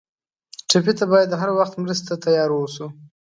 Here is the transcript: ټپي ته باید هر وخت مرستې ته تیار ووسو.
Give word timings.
ټپي 0.69 0.93
ته 0.99 1.05
باید 1.11 1.39
هر 1.41 1.49
وخت 1.59 1.73
مرستې 1.83 2.05
ته 2.09 2.15
تیار 2.23 2.49
ووسو. 2.51 2.85